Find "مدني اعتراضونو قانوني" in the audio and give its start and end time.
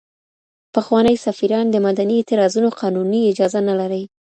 1.87-3.21